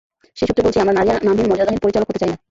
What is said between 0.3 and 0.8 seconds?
সেই সূত্রে বলছি,